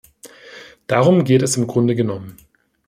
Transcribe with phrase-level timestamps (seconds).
[0.87, 2.35] Darum geht es im Grunde genommen.